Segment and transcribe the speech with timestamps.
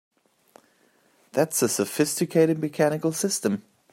[1.33, 3.61] That's a sophisticated mechanical system!